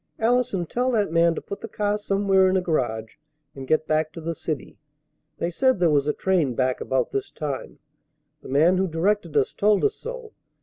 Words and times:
"Allison, 0.17 0.65
tell 0.65 0.89
that 0.93 1.11
man 1.11 1.35
to 1.35 1.41
put 1.41 1.61
the 1.61 1.67
car 1.67 1.99
somewhere 1.99 2.49
in 2.49 2.57
a 2.57 2.61
garage 2.61 3.17
and 3.53 3.67
get 3.67 3.85
back 3.85 4.11
to 4.13 4.19
the 4.19 4.33
city. 4.33 4.79
They 5.37 5.51
said 5.51 5.79
there 5.79 5.91
was 5.91 6.07
a 6.07 6.11
train 6.11 6.55
back 6.55 6.81
about 6.81 7.11
this 7.11 7.29
time. 7.29 7.77
The 8.41 8.49
man 8.49 8.77
who 8.79 8.87
directed 8.87 9.37
us 9.37 9.53
told 9.53 9.85
us 9.85 9.93
so. 9.93 10.33